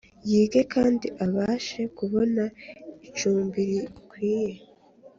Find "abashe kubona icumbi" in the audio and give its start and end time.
1.25-3.61